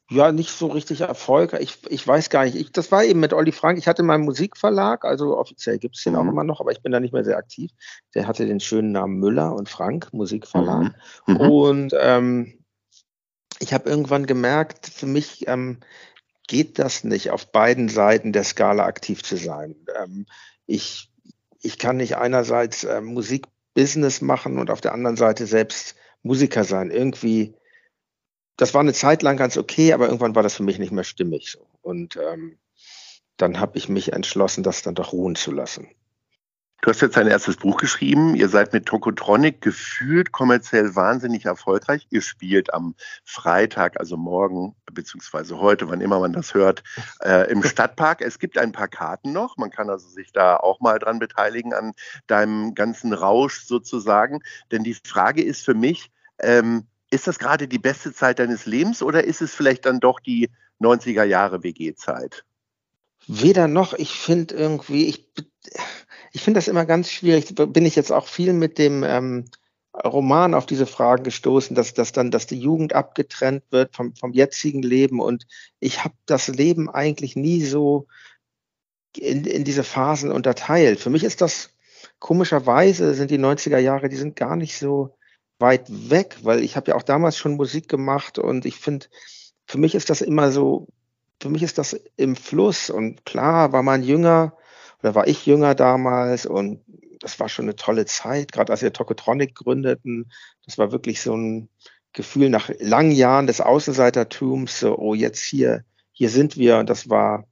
ja, 0.10 0.32
nicht 0.32 0.52
so 0.52 0.68
richtig 0.68 1.02
Erfolg. 1.02 1.54
Ich, 1.60 1.80
ich 1.90 2.08
weiß 2.08 2.30
gar 2.30 2.46
nicht. 2.46 2.56
Ich, 2.56 2.72
das 2.72 2.92
war 2.92 3.04
eben 3.04 3.20
mit 3.20 3.34
Olli 3.34 3.52
Frank. 3.52 3.80
Ich 3.80 3.88
hatte 3.88 4.04
meinen 4.04 4.24
Musikverlag, 4.24 5.04
also 5.04 5.36
offiziell 5.38 5.80
gibt 5.80 5.98
es 5.98 6.04
den 6.04 6.14
mhm. 6.14 6.20
auch 6.20 6.32
immer 6.32 6.44
noch, 6.44 6.60
aber 6.60 6.72
ich 6.72 6.82
bin 6.82 6.92
da 6.92 7.00
nicht 7.00 7.14
mehr 7.14 7.24
sehr 7.24 7.38
aktiv. 7.38 7.72
Der 8.14 8.28
hatte 8.28 8.46
den 8.46 8.60
schönen 8.60 8.92
Namen 8.92 9.20
Müller 9.20 9.56
und 9.56 9.68
Frank, 9.68 10.14
Musikverlag. 10.14 10.94
Mhm. 11.26 11.34
Mhm. 11.34 11.40
Und 11.40 11.96
ähm, 12.00 12.66
ich 13.60 13.74
habe 13.74 13.90
irgendwann 13.90 14.28
gemerkt, 14.28 14.86
für 14.88 15.08
mich 15.08 15.48
ähm, 15.48 15.80
geht 16.48 16.78
das 16.78 17.04
nicht, 17.04 17.32
auf 17.32 17.52
beiden 17.52 17.90
Seiten 17.90 18.32
der 18.32 18.44
Skala 18.44 18.86
aktiv 18.86 19.24
zu 19.24 19.38
sein. 19.38 19.76
Ähm, 20.00 20.28
ich, 20.68 21.10
ich 21.62 21.80
kann 21.80 21.98
nicht 21.98 22.18
einerseits 22.18 22.84
äh, 22.84 23.02
Musikbusiness 23.02 24.22
machen 24.22 24.60
und 24.60 24.70
auf 24.70 24.82
der 24.82 24.94
anderen 24.94 25.18
Seite 25.18 25.48
selbst 25.48 25.96
Musiker 26.22 26.64
sein. 26.64 26.92
Irgendwie 26.92 27.56
das 28.58 28.74
war 28.74 28.82
eine 28.82 28.94
Zeit 28.94 29.22
lang 29.22 29.38
ganz 29.38 29.58
okay, 29.58 29.94
aber 29.94 30.06
irgendwann 30.06 30.36
war 30.36 30.44
das 30.44 30.56
für 30.56 30.64
mich 30.64 30.80
nicht 30.80 30.92
mehr 30.92 31.04
stimmig. 31.04 31.52
So. 31.52 31.68
Und 31.82 32.18
ähm, 32.18 32.58
dann 33.38 33.60
habe 33.60 33.78
ich 33.78 33.90
mich 33.90 34.14
entschlossen, 34.14 34.64
das 34.64 34.82
dann 34.82 34.96
doch 34.96 35.14
ruhen 35.14 35.36
zu 35.36 35.52
lassen. 35.52 35.90
Du 36.82 36.92
hast 36.92 37.02
jetzt 37.02 37.18
dein 37.18 37.28
erstes 37.28 37.58
Buch 37.58 37.78
geschrieben. 37.78 38.36
Ihr 38.36 38.48
seid 38.48 38.72
mit 38.72 38.86
Tokotronic 38.86 39.60
gefühlt 39.60 40.32
kommerziell 40.32 40.96
wahnsinnig 40.96 41.46
erfolgreich. 41.46 42.06
Ihr 42.12 42.22
spielt 42.22 42.72
am 42.76 42.94
Freitag, 43.24 44.00
also 44.00 44.18
morgen, 44.18 44.76
beziehungsweise 44.92 45.60
heute, 45.60 45.90
wann 45.90 46.00
immer 46.00 46.20
man 46.20 46.34
das 46.34 46.54
hört, 46.54 46.84
äh, 47.24 47.50
im 47.50 47.64
Stadtpark. 47.64 48.22
Es 48.22 48.38
gibt 48.38 48.60
ein 48.60 48.72
paar 48.72 48.88
Karten 48.88 49.32
noch. 49.32 49.58
Man 49.58 49.72
kann 49.72 49.90
also 49.90 50.08
sich 50.08 50.32
da 50.32 50.58
auch 50.58 50.80
mal 50.80 51.00
dran 51.00 51.18
beteiligen 51.18 51.74
an 51.74 51.94
deinem 52.28 52.76
ganzen 52.76 53.14
Rausch 53.14 53.66
sozusagen. 53.66 54.42
Denn 54.72 54.84
die 54.84 54.94
Frage 54.94 55.42
ist 55.42 55.66
für 55.66 55.74
mich, 55.74 56.12
ähm, 56.38 56.86
ist 57.12 57.28
das 57.28 57.40
gerade 57.40 57.68
die 57.68 57.80
beste 57.80 58.14
Zeit 58.14 58.40
deines 58.40 58.66
Lebens 58.66 59.02
oder 59.02 59.24
ist 59.24 59.42
es 59.42 59.54
vielleicht 59.54 59.86
dann 59.86 60.00
doch 60.00 60.20
die 60.20 60.50
90er 60.82 61.24
Jahre 61.24 61.64
WG-Zeit? 61.64 62.44
Weder 63.28 63.68
noch. 63.68 63.94
Ich 63.94 64.12
finde 64.12 64.56
irgendwie, 64.56 65.08
ich, 65.08 65.28
ich 66.32 66.42
finde 66.42 66.58
das 66.60 66.68
immer 66.68 66.86
ganz 66.86 67.12
schwierig. 67.12 67.54
Bin 67.56 67.86
ich 67.86 67.96
jetzt 67.96 68.12
auch 68.12 68.28
viel 68.28 68.54
mit 68.54 68.78
dem 68.78 69.04
ähm, 69.04 69.46
Roman 70.04 70.54
auf 70.54 70.66
diese 70.66 70.86
Fragen 70.86 71.24
gestoßen, 71.24 71.76
dass, 71.76 71.94
dass 71.94 72.12
dann, 72.12 72.32
dass 72.32 72.48
die 72.48 72.60
Jugend 72.60 72.94
abgetrennt 72.94 73.64
wird 73.72 73.96
vom, 73.96 74.16
vom 74.16 74.34
jetzigen 74.34 74.82
Leben. 74.82 75.20
Und 75.20 75.48
ich 75.80 76.04
habe 76.04 76.16
das 76.26 76.48
Leben 76.48 76.90
eigentlich 76.90 77.36
nie 77.36 77.64
so 77.64 78.08
in, 79.16 79.46
in 79.46 79.64
diese 79.64 79.84
Phasen 79.84 80.32
unterteilt. 80.32 81.00
Für 81.00 81.10
mich 81.10 81.24
ist 81.24 81.42
das 81.42 81.72
komischerweise 82.20 83.14
sind 83.14 83.32
die 83.32 83.40
90er 83.40 83.78
Jahre, 83.78 84.10
die 84.10 84.16
sind 84.16 84.36
gar 84.36 84.56
nicht 84.56 84.78
so 84.78 85.16
weit 85.66 85.88
weg, 85.90 86.38
weil 86.44 86.64
ich 86.64 86.76
habe 86.76 86.92
ja 86.92 86.96
auch 86.96 87.02
damals 87.04 87.38
schon 87.38 87.56
Musik 87.56 87.90
gemacht 87.90 88.38
und 88.38 88.66
ich 88.66 88.76
finde, 88.76 89.08
für 89.66 89.80
mich 89.80 89.96
ist 89.96 90.12
das 90.12 90.22
immer 90.22 90.52
so, 90.52 90.88
für 91.42 91.50
mich 91.50 91.64
ist 91.64 91.80
das 91.80 92.00
im 92.18 92.36
Fluss 92.36 92.92
und 92.92 93.26
klar 93.26 93.72
war 93.72 93.82
man 93.82 94.04
jünger 94.04 94.54
oder 95.02 95.16
war 95.16 95.28
ich 95.28 95.48
jünger 95.48 95.74
damals 95.74 96.46
und 96.46 96.82
das 97.20 97.40
war 97.40 97.50
schon 97.50 97.66
eine 97.66 97.76
tolle 97.76 98.06
Zeit, 98.06 98.52
gerade 98.52 98.72
als 98.72 98.84
wir 98.84 98.94
Tokotronic 98.94 99.56
gründeten. 99.56 100.32
Das 100.66 100.78
war 100.78 100.92
wirklich 100.92 101.22
so 101.22 101.36
ein 101.36 101.70
Gefühl 102.14 102.52
nach 102.52 102.70
langen 102.80 103.12
Jahren 103.12 103.48
des 103.48 103.60
Außenseitertums, 103.60 104.80
so, 104.80 104.96
oh, 104.96 105.16
jetzt 105.16 105.44
hier, 105.44 105.84
hier 106.12 106.30
sind 106.30 106.56
wir 106.56 106.78
und 106.78 106.88
das 106.88 107.10
war, 107.10 107.46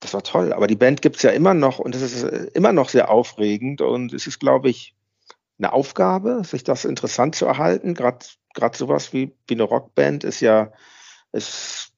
das 0.00 0.14
war 0.14 0.22
toll. 0.22 0.54
Aber 0.54 0.66
die 0.66 0.76
Band 0.76 1.02
gibt's 1.02 1.22
ja 1.22 1.30
immer 1.30 1.52
noch 1.52 1.78
und 1.78 1.94
es 1.94 2.00
ist 2.00 2.24
immer 2.54 2.72
noch 2.72 2.88
sehr 2.88 3.10
aufregend 3.10 3.82
und 3.82 4.14
es 4.14 4.26
ist, 4.26 4.40
glaube 4.40 4.70
ich, 4.70 4.94
eine 5.58 5.72
Aufgabe, 5.72 6.42
sich 6.44 6.64
das 6.64 6.84
interessant 6.84 7.34
zu 7.34 7.46
erhalten. 7.46 7.94
Gerade 7.94 8.24
sowas 8.74 9.12
wie, 9.12 9.34
wie 9.46 9.54
eine 9.54 9.64
Rockband 9.64 10.24
ist 10.24 10.40
ja, 10.40 10.72
ist, 11.32 11.92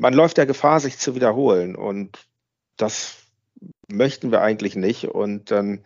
man 0.00 0.14
läuft 0.14 0.36
der 0.36 0.46
Gefahr, 0.46 0.80
sich 0.80 0.98
zu 0.98 1.14
wiederholen 1.14 1.76
und 1.76 2.26
das 2.76 3.16
möchten 3.88 4.30
wir 4.30 4.40
eigentlich 4.40 4.76
nicht. 4.76 5.06
Und 5.06 5.52
ähm, 5.52 5.84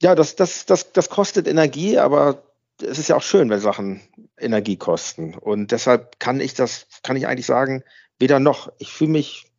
ja, 0.00 0.14
das, 0.14 0.36
das, 0.36 0.64
das, 0.66 0.92
das 0.92 1.10
kostet 1.10 1.46
Energie, 1.46 1.98
aber 1.98 2.42
es 2.82 2.98
ist 2.98 3.08
ja 3.08 3.16
auch 3.16 3.22
schön, 3.22 3.50
wenn 3.50 3.60
Sachen 3.60 4.00
Energie 4.38 4.76
kosten. 4.76 5.34
Und 5.34 5.72
deshalb 5.72 6.18
kann 6.18 6.40
ich 6.40 6.54
das, 6.54 6.86
kann 7.02 7.16
ich 7.16 7.26
eigentlich 7.26 7.46
sagen, 7.46 7.84
weder 8.18 8.40
noch. 8.40 8.72
Ich 8.78 8.92
fühle 8.92 9.10
mich, 9.10 9.49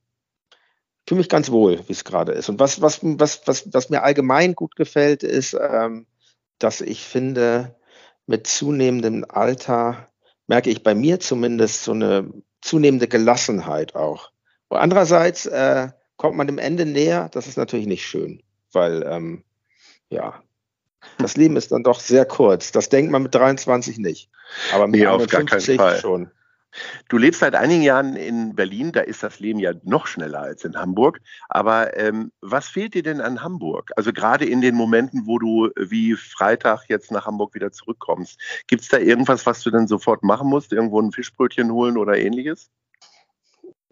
fühle 1.12 1.20
mich 1.20 1.28
ganz 1.28 1.52
wohl, 1.52 1.78
wie 1.88 1.92
es 1.92 2.06
gerade 2.06 2.32
ist. 2.32 2.48
Und 2.48 2.62
was, 2.62 2.82
was, 2.82 3.00
was, 3.02 3.42
was, 3.46 3.74
was 3.74 3.90
mir 3.90 4.02
allgemein 4.04 4.56
gut 4.56 4.78
gefällt, 4.78 5.24
ist, 5.24 5.58
ähm, 5.60 6.06
dass 6.58 6.80
ich 6.80 7.04
finde, 7.04 7.76
mit 8.28 8.48
zunehmendem 8.48 9.26
Alter 9.28 10.08
merke 10.48 10.70
ich 10.70 10.84
bei 10.84 10.96
mir 10.96 11.20
zumindest 11.20 11.84
so 11.84 11.92
eine 11.92 12.32
zunehmende 12.62 13.10
Gelassenheit 13.10 13.94
auch. 13.94 14.32
Und 14.70 14.78
andererseits 14.78 15.46
äh, 15.48 15.90
kommt 16.16 16.38
man 16.38 16.48
dem 16.48 16.60
Ende 16.60 16.86
näher, 16.86 17.28
das 17.34 17.46
ist 17.46 17.58
natürlich 17.58 17.88
nicht 17.88 18.08
schön, 18.08 18.42
weil 18.72 19.04
ähm, 19.06 19.44
ja, 20.10 20.42
das 21.18 21.36
Leben 21.36 21.58
ist 21.58 21.74
dann 21.74 21.84
doch 21.84 22.00
sehr 22.00 22.24
kurz. 22.24 22.72
Das 22.72 22.88
denkt 22.88 23.12
man 23.12 23.24
mit 23.24 23.36
23 23.36 23.98
nicht. 23.98 24.30
Aber 24.74 24.88
mit 24.88 25.02
nee, 25.02 25.08
auf 25.08 25.28
gar 25.28 25.44
keinen 25.44 25.78
Fall. 25.78 26.00
schon. 26.00 26.32
Du 27.10 27.18
lebst 27.18 27.42
seit 27.42 27.56
einigen 27.56 27.82
Jahren 27.82 28.16
in 28.16 28.56
Berlin, 28.56 28.92
da 28.92 29.02
ist 29.02 29.24
das 29.24 29.40
Leben 29.40 29.60
ja 29.60 29.74
noch 29.84 30.08
schneller 30.08 30.40
als 30.40 30.64
in 30.64 30.78
Hamburg. 30.78 31.20
Aber 31.50 31.98
ähm, 31.98 32.32
was 32.42 32.68
fehlt 32.68 32.94
dir 32.94 33.04
denn 33.04 33.22
an 33.22 33.44
Hamburg? 33.44 33.92
Also 33.96 34.14
gerade 34.14 34.46
in 34.46 34.62
den 34.62 34.76
Momenten, 34.76 35.28
wo 35.28 35.40
du 35.40 35.70
wie 35.78 36.16
Freitag 36.16 36.86
jetzt 36.88 37.12
nach 37.12 37.26
Hamburg 37.26 37.54
wieder 37.54 37.72
zurückkommst, 37.72 38.40
gibt 38.68 38.84
es 38.84 38.88
da 38.88 38.98
irgendwas, 38.98 39.46
was 39.46 39.62
du 39.64 39.72
dann 39.72 39.88
sofort 39.88 40.24
machen 40.24 40.48
musst? 40.48 40.72
Irgendwo 40.74 41.02
ein 41.02 41.12
Fischbrötchen 41.12 41.72
holen 41.72 41.98
oder 41.98 42.18
ähnliches? 42.18 42.70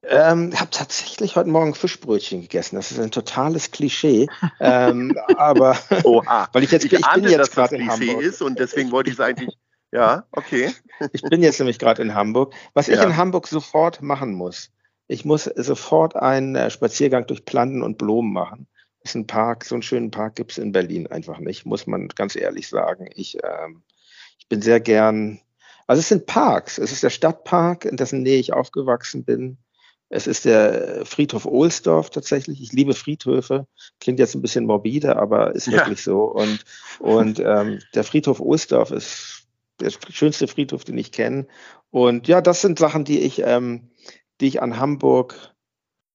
Ähm, 0.03 0.51
ich 0.53 0.59
habe 0.59 0.71
tatsächlich 0.71 1.35
heute 1.35 1.49
Morgen 1.49 1.75
Fischbrötchen 1.75 2.41
gegessen. 2.41 2.77
Das 2.77 2.91
ist 2.91 2.99
ein 2.99 3.11
totales 3.11 3.71
Klischee. 3.71 4.27
ähm, 4.59 5.15
aber 5.37 5.77
Oha. 6.03 6.47
weil 6.53 6.63
ich 6.63 6.71
jetzt 6.71 6.85
ich, 6.85 6.93
ich 6.93 7.05
bin 7.13 7.27
jetzt 7.27 7.51
gerade 7.51 7.75
in 7.75 7.89
Hamburg. 7.89 8.21
ist 8.21 8.41
und 8.41 8.59
deswegen 8.59 8.91
wollte 8.91 9.09
ich 9.09 9.17
es 9.17 9.19
eigentlich. 9.19 9.57
Ja, 9.91 10.25
okay. 10.31 10.71
ich 11.13 11.21
bin 11.23 11.41
jetzt 11.41 11.59
nämlich 11.59 11.79
gerade 11.79 12.01
in 12.01 12.13
Hamburg. 12.13 12.53
Was 12.73 12.87
ja. 12.87 12.95
ich 12.95 13.01
in 13.01 13.17
Hamburg 13.17 13.47
sofort 13.47 14.01
machen 14.01 14.33
muss, 14.33 14.71
ich 15.07 15.25
muss 15.25 15.45
sofort 15.55 16.15
einen 16.15 16.55
äh, 16.55 16.69
Spaziergang 16.69 17.25
durch 17.25 17.43
Planten 17.43 17.81
und 17.81 17.97
Blumen 17.97 18.31
machen. 18.31 18.67
Das 19.01 19.11
ist 19.11 19.15
ein 19.15 19.27
Park, 19.27 19.65
so 19.65 19.75
einen 19.75 19.81
schönen 19.81 20.11
Park 20.11 20.35
gibt 20.35 20.51
es 20.51 20.57
in 20.57 20.71
Berlin 20.71 21.07
einfach 21.07 21.39
nicht, 21.39 21.65
muss 21.65 21.87
man 21.87 22.09
ganz 22.09 22.35
ehrlich 22.35 22.67
sagen. 22.67 23.09
Ich, 23.15 23.37
ähm, 23.43 23.81
ich 24.37 24.47
bin 24.47 24.61
sehr 24.61 24.79
gern, 24.79 25.39
also 25.87 25.99
es 25.99 26.09
sind 26.09 26.27
Parks. 26.27 26.77
Es 26.77 26.91
ist 26.91 27.01
der 27.01 27.09
Stadtpark, 27.09 27.85
in 27.85 27.97
dessen 27.97 28.21
Nähe 28.21 28.39
ich 28.39 28.53
aufgewachsen 28.53 29.23
bin. 29.23 29.57
Es 30.09 30.27
ist 30.27 30.45
der 30.45 31.05
Friedhof 31.05 31.45
Ohlsdorf 31.45 32.09
tatsächlich. 32.09 32.61
Ich 32.61 32.73
liebe 32.73 32.93
Friedhöfe. 32.93 33.67
Klingt 33.99 34.19
jetzt 34.19 34.35
ein 34.35 34.41
bisschen 34.41 34.65
morbide, 34.65 35.15
aber 35.15 35.55
ist 35.55 35.71
wirklich 35.71 35.99
ja. 35.99 36.11
so. 36.11 36.23
Und, 36.23 36.65
und 36.99 37.39
ähm, 37.39 37.79
der 37.93 38.03
Friedhof 38.03 38.39
Ohlsdorf 38.39 38.91
ist 38.91 39.38
der 39.79 39.91
schönste 40.09 40.47
Friedhof, 40.47 40.83
den 40.83 40.97
ich 40.97 41.11
kenne. 41.11 41.47
Und 41.91 42.27
ja, 42.27 42.41
das 42.41 42.61
sind 42.61 42.79
Sachen, 42.79 43.03
die 43.05 43.19
ich, 43.19 43.41
ähm, 43.43 43.89
die 44.41 44.47
ich 44.47 44.61
an 44.61 44.79
Hamburg 44.79 45.55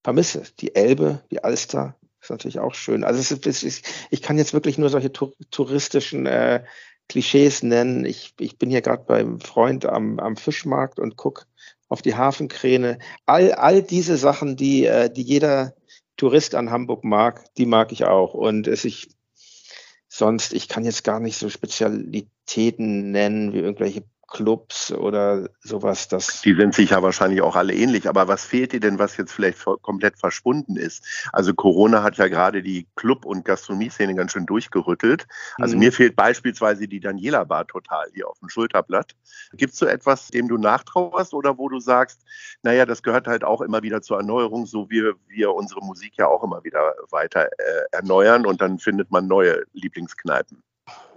vermisse. 0.03 0.43
Die 0.61 0.75
Elbe, 0.75 1.23
die 1.31 1.43
Alster, 1.43 1.97
ist 2.21 2.31
natürlich 2.31 2.59
auch 2.59 2.75
schön. 2.75 3.05
Also 3.05 3.21
ist, 3.21 3.63
ist, 3.63 3.87
ich 4.11 4.23
kann 4.23 4.39
jetzt 4.39 4.55
wirklich 4.55 4.79
nur 4.79 4.89
solche 4.89 5.13
touristischen 5.13 6.27
äh, 6.27 6.65
Klischees 7.09 7.63
nennen. 7.63 8.05
Ich, 8.05 8.35
ich 8.39 8.59
bin 8.59 8.71
hier 8.71 8.83
gerade 8.83 9.05
beim 9.05 9.41
Freund 9.41 9.85
am, 9.85 10.19
am 10.19 10.37
Fischmarkt 10.37 10.99
und 10.99 11.17
gucke 11.17 11.45
auf 11.89 12.03
die 12.03 12.15
Hafenkräne. 12.15 12.99
All, 13.27 13.53
all 13.53 13.83
diese 13.83 14.17
Sachen, 14.17 14.57
die, 14.57 14.87
äh, 14.87 15.11
die 15.11 15.23
jeder 15.23 15.75
Tourist 16.17 16.55
an 16.55 16.71
Hamburg 16.71 17.05
mag, 17.05 17.45
die 17.57 17.67
mag 17.67 17.93
ich 17.93 18.05
auch. 18.05 18.35
Und 18.35 18.67
es 18.67 18.85
ich 18.85 19.09
sonst, 20.17 20.53
ich 20.53 20.69
kann 20.69 20.85
jetzt 20.85 21.05
gar 21.05 21.21
nicht 21.21 21.37
so 21.37 21.49
Spezialitäten 21.51 23.11
nennen 23.11 23.53
wie 23.53 23.59
irgendwelche 23.59 24.05
Clubs 24.35 24.91
oder 24.91 25.49
sowas. 25.61 26.09
Das 26.09 26.43
die 26.43 26.55
sind 26.55 26.75
sicher 26.75 27.03
wahrscheinlich 27.03 27.41
auch 27.41 27.55
alle 27.55 27.73
ähnlich. 27.73 28.09
Aber 28.09 28.27
was 28.27 28.45
fehlt 28.45 28.73
dir 28.73 28.81
denn, 28.81 28.99
was 28.99 29.17
jetzt 29.17 29.33
vielleicht 29.33 29.65
komplett 29.83 30.19
verschwunden 30.19 30.77
ist? 30.77 31.07
Also 31.33 31.55
Corona 31.55 32.03
hat 32.03 32.17
ja 32.17 32.27
gerade 32.27 32.61
die 32.63 32.87
Club- 32.97 33.25
und 33.25 33.45
Gastronomie-Szene 33.45 34.17
ganz 34.17 34.33
schön 34.33 34.45
durchgerüttelt. 34.45 35.27
Also 35.59 35.77
mhm. 35.77 35.85
mir 35.85 35.93
fehlt 35.93 36.17
beispielsweise 36.17 36.89
die 36.89 36.99
Daniela 36.99 37.45
Bar 37.45 37.67
total 37.69 38.09
hier 38.13 38.29
auf 38.29 38.39
dem 38.41 38.49
Schulterblatt. 38.49 39.15
Gibt 39.53 39.73
es 39.73 39.79
so 39.79 39.87
etwas, 39.87 40.29
dem 40.29 40.49
du 40.49 40.59
nachtrauerst 40.59 41.33
oder 41.33 41.57
wo 41.57 41.69
du 41.69 41.79
sagst, 41.79 42.21
naja, 42.65 42.87
das 42.87 43.05
gehört 43.05 43.29
halt 43.29 43.45
auch 43.45 43.61
immer 43.61 43.83
wieder 43.83 44.03
zur 44.03 44.17
Erneuerung, 44.17 44.67
so 44.67 44.91
wie 44.91 45.13
wir 45.29 45.55
unsere 45.55 45.81
Musik 45.81 46.15
ja 46.17 46.27
auch 46.27 46.43
immer 46.43 46.65
wieder 46.65 46.95
weiter 47.11 47.47
äh, 47.47 47.85
erneuern 47.93 48.47
und 48.47 48.61
dann 48.61 48.81
findet 48.81 49.13
man 49.13 49.29
neue 49.29 49.63
Lieblingskneipen? 49.75 50.61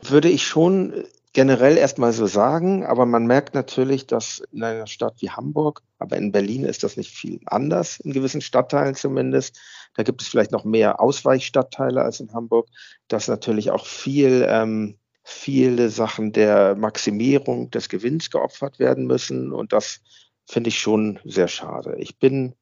Würde 0.03 0.29
ich 0.29 0.45
schon 0.45 0.93
generell 1.37 1.77
erstmal 1.77 2.13
so 2.13 2.25
sagen, 2.25 2.83
aber 2.83 3.05
man 3.05 3.27
merkt 3.27 3.53
natürlich, 3.53 4.07
dass 4.07 4.41
in 4.51 4.63
einer 4.63 4.87
Stadt 4.87 5.17
wie 5.19 5.29
Hamburg, 5.29 5.83
aber 5.99 6.17
in 6.17 6.31
Berlin 6.31 6.65
ist 6.65 6.83
das 6.83 6.97
nicht 6.97 7.11
viel 7.11 7.41
anders, 7.45 7.99
in 7.99 8.11
gewissen 8.11 8.41
Stadtteilen 8.41 8.95
zumindest. 8.95 9.55
Da 9.93 10.01
gibt 10.01 10.23
es 10.23 10.29
vielleicht 10.29 10.51
noch 10.51 10.65
mehr 10.65 10.99
Ausweichstadtteile 10.99 12.01
als 12.01 12.19
in 12.21 12.33
Hamburg, 12.33 12.69
dass 13.07 13.27
natürlich 13.27 13.69
auch 13.69 13.85
viel, 13.85 14.47
ähm, 14.49 14.97
viele 15.23 15.91
Sachen 15.91 16.31
der 16.31 16.75
Maximierung 16.75 17.69
des 17.69 17.87
Gewinns 17.87 18.31
geopfert 18.31 18.79
werden 18.79 19.05
müssen. 19.05 19.53
Und 19.53 19.73
das 19.73 19.99
finde 20.47 20.69
ich 20.69 20.79
schon 20.79 21.19
sehr 21.23 21.49
schade. 21.49 21.97
Ich 21.99 22.17
bin 22.17 22.55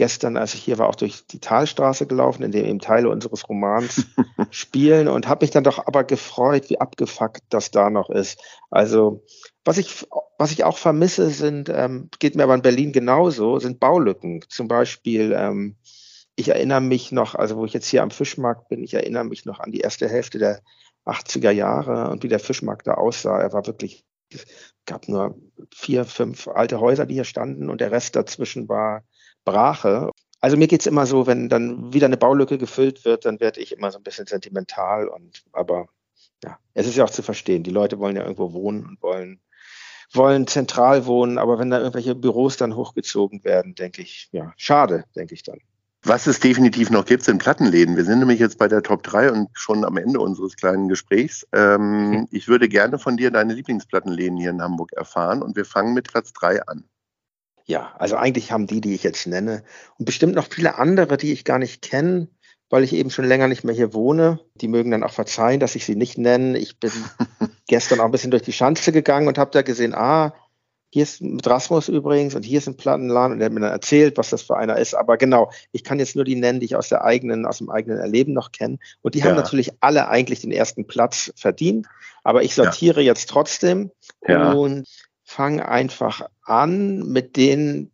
gestern, 0.00 0.38
als 0.38 0.54
ich 0.54 0.62
hier 0.62 0.78
war, 0.78 0.88
auch 0.88 0.94
durch 0.94 1.26
die 1.26 1.40
Talstraße 1.40 2.06
gelaufen, 2.06 2.42
in 2.42 2.52
dem 2.52 2.64
eben 2.64 2.78
Teile 2.78 3.10
unseres 3.10 3.46
Romans 3.50 4.06
spielen 4.50 5.08
und 5.08 5.28
habe 5.28 5.44
mich 5.44 5.50
dann 5.50 5.62
doch 5.62 5.86
aber 5.86 6.04
gefreut, 6.04 6.70
wie 6.70 6.80
abgefuckt 6.80 7.42
das 7.50 7.70
da 7.70 7.90
noch 7.90 8.08
ist. 8.08 8.40
Also 8.70 9.22
was 9.62 9.76
ich, 9.76 10.06
was 10.38 10.52
ich 10.52 10.64
auch 10.64 10.78
vermisse, 10.78 11.28
sind, 11.28 11.68
ähm, 11.68 12.08
geht 12.18 12.34
mir 12.34 12.44
aber 12.44 12.54
in 12.54 12.62
Berlin 12.62 12.92
genauso, 12.92 13.58
sind 13.58 13.78
Baulücken. 13.78 14.42
Zum 14.48 14.68
Beispiel, 14.68 15.34
ähm, 15.36 15.76
ich 16.34 16.48
erinnere 16.48 16.80
mich 16.80 17.12
noch, 17.12 17.34
also 17.34 17.58
wo 17.58 17.66
ich 17.66 17.74
jetzt 17.74 17.88
hier 17.88 18.02
am 18.02 18.10
Fischmarkt 18.10 18.70
bin, 18.70 18.82
ich 18.82 18.94
erinnere 18.94 19.24
mich 19.24 19.44
noch 19.44 19.60
an 19.60 19.70
die 19.70 19.80
erste 19.80 20.08
Hälfte 20.08 20.38
der 20.38 20.62
80er 21.04 21.50
Jahre 21.50 22.08
und 22.08 22.22
wie 22.22 22.28
der 22.28 22.40
Fischmarkt 22.40 22.86
da 22.86 22.94
aussah. 22.94 23.38
Er 23.38 23.52
war 23.52 23.66
wirklich, 23.66 24.06
es 24.32 24.46
gab 24.86 25.08
nur 25.08 25.38
vier, 25.74 26.06
fünf 26.06 26.48
alte 26.48 26.80
Häuser, 26.80 27.04
die 27.04 27.16
hier 27.16 27.24
standen 27.24 27.68
und 27.68 27.82
der 27.82 27.92
Rest 27.92 28.16
dazwischen 28.16 28.66
war 28.66 29.04
Brache. 29.44 30.10
Also 30.40 30.56
mir 30.56 30.68
geht 30.68 30.80
es 30.80 30.86
immer 30.86 31.06
so, 31.06 31.26
wenn 31.26 31.48
dann 31.48 31.92
wieder 31.92 32.06
eine 32.06 32.16
Baulücke 32.16 32.58
gefüllt 32.58 33.04
wird, 33.04 33.24
dann 33.26 33.40
werde 33.40 33.60
ich 33.60 33.72
immer 33.72 33.90
so 33.90 33.98
ein 33.98 34.04
bisschen 34.04 34.26
sentimental 34.26 35.08
und 35.08 35.42
aber 35.52 35.88
ja, 36.42 36.58
es 36.74 36.86
ist 36.86 36.96
ja 36.96 37.04
auch 37.04 37.10
zu 37.10 37.22
verstehen. 37.22 37.62
Die 37.62 37.70
Leute 37.70 37.98
wollen 37.98 38.16
ja 38.16 38.22
irgendwo 38.22 38.52
wohnen 38.52 38.86
und 38.86 39.02
wollen, 39.02 39.40
wollen 40.12 40.46
zentral 40.46 41.06
wohnen, 41.06 41.38
aber 41.38 41.58
wenn 41.58 41.70
da 41.70 41.78
irgendwelche 41.78 42.14
Büros 42.14 42.56
dann 42.56 42.76
hochgezogen 42.76 43.44
werden, 43.44 43.74
denke 43.74 44.02
ich, 44.02 44.28
ja, 44.32 44.52
schade, 44.56 45.04
denke 45.14 45.34
ich 45.34 45.42
dann. 45.42 45.58
Was 46.02 46.26
es 46.26 46.40
definitiv 46.40 46.88
noch 46.88 47.04
gibt, 47.04 47.24
sind 47.24 47.42
Plattenläden. 47.42 47.94
Wir 47.94 48.06
sind 48.06 48.20
nämlich 48.20 48.40
jetzt 48.40 48.56
bei 48.56 48.68
der 48.68 48.82
Top 48.82 49.02
3 49.02 49.32
und 49.32 49.48
schon 49.52 49.84
am 49.84 49.98
Ende 49.98 50.18
unseres 50.18 50.56
kleinen 50.56 50.88
Gesprächs. 50.88 51.46
Ähm, 51.52 52.10
mhm. 52.10 52.28
Ich 52.30 52.48
würde 52.48 52.70
gerne 52.70 52.98
von 52.98 53.18
dir 53.18 53.30
deine 53.30 53.52
Lieblingsplattenläden 53.52 54.38
hier 54.38 54.48
in 54.48 54.62
Hamburg 54.62 54.94
erfahren 54.94 55.42
und 55.42 55.56
wir 55.56 55.66
fangen 55.66 55.92
mit 55.92 56.08
Platz 56.08 56.32
3 56.32 56.66
an. 56.66 56.84
Ja, 57.70 57.94
also 58.00 58.16
eigentlich 58.16 58.50
haben 58.50 58.66
die, 58.66 58.80
die 58.80 58.96
ich 58.96 59.04
jetzt 59.04 59.28
nenne, 59.28 59.62
und 59.96 60.04
bestimmt 60.04 60.34
noch 60.34 60.48
viele 60.50 60.76
andere, 60.76 61.16
die 61.16 61.32
ich 61.32 61.44
gar 61.44 61.60
nicht 61.60 61.82
kenne, 61.82 62.26
weil 62.68 62.82
ich 62.82 62.92
eben 62.92 63.10
schon 63.10 63.26
länger 63.26 63.46
nicht 63.46 63.62
mehr 63.62 63.74
hier 63.76 63.94
wohne. 63.94 64.40
Die 64.56 64.66
mögen 64.66 64.90
dann 64.90 65.04
auch 65.04 65.12
verzeihen, 65.12 65.60
dass 65.60 65.76
ich 65.76 65.84
sie 65.84 65.94
nicht 65.94 66.18
nenne. 66.18 66.58
Ich 66.58 66.80
bin 66.80 66.90
gestern 67.68 68.00
auch 68.00 68.06
ein 68.06 68.10
bisschen 68.10 68.32
durch 68.32 68.42
die 68.42 68.52
Schanze 68.52 68.90
gegangen 68.90 69.28
und 69.28 69.38
habe 69.38 69.52
da 69.52 69.62
gesehen, 69.62 69.94
ah, 69.94 70.34
hier 70.92 71.04
ist 71.04 71.22
mit 71.22 71.46
Rasmus 71.46 71.86
übrigens 71.86 72.34
und 72.34 72.42
hier 72.42 72.58
ist 72.58 72.66
ein 72.66 72.76
Plattenladen 72.76 73.34
und 73.34 73.40
er 73.40 73.44
hat 73.44 73.52
mir 73.52 73.60
dann 73.60 73.70
erzählt, 73.70 74.18
was 74.18 74.30
das 74.30 74.42
für 74.42 74.56
einer 74.56 74.76
ist. 74.76 74.94
Aber 74.94 75.16
genau, 75.16 75.52
ich 75.70 75.84
kann 75.84 76.00
jetzt 76.00 76.16
nur 76.16 76.24
die 76.24 76.34
nennen, 76.34 76.58
die 76.58 76.66
ich 76.66 76.74
aus 76.74 76.88
der 76.88 77.04
eigenen, 77.04 77.46
aus 77.46 77.58
dem 77.58 77.70
eigenen 77.70 77.98
Erleben 77.98 78.32
noch 78.32 78.50
kenne. 78.50 78.78
Und 79.00 79.14
die 79.14 79.20
ja. 79.20 79.26
haben 79.26 79.36
natürlich 79.36 79.70
alle 79.78 80.08
eigentlich 80.08 80.40
den 80.40 80.50
ersten 80.50 80.88
Platz 80.88 81.32
verdient. 81.36 81.86
Aber 82.24 82.42
ich 82.42 82.56
sortiere 82.56 83.00
ja. 83.00 83.06
jetzt 83.06 83.28
trotzdem 83.28 83.92
ja. 84.26 84.50
und 84.50 84.88
fange 85.30 85.68
einfach 85.68 86.28
an 86.42 87.06
mit 87.06 87.36
den 87.36 87.92